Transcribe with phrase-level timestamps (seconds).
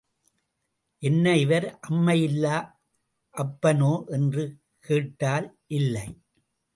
[1.03, 2.55] என்ன இவர் அம்மை இல்லா
[3.35, 4.43] அப்பனோ என்று
[4.79, 5.47] கேட்டால்,
[5.71, 6.07] இல்லை.